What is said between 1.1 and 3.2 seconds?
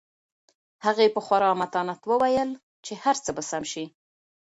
په خورا متانت وویل چې هر